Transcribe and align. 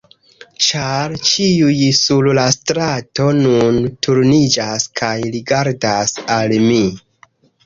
ĉar 0.67 1.11
ĉiuj 1.31 1.75
sur 1.97 2.29
la 2.37 2.45
strato 2.55 3.27
nun 3.41 3.77
turniĝas 4.07 4.87
kaj 5.03 5.13
rigardas 5.37 6.17
al 6.39 6.57
mi. 6.67 6.81